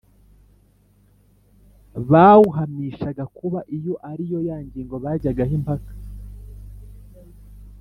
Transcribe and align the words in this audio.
bawuhamishaga 2.09 3.23
kuba 3.37 3.59
iyo 3.77 3.93
ari 4.11 4.23
yo 4.31 4.37
ngingo 4.67 4.95
bajyagaho 5.03 5.53
impaka 5.59 5.91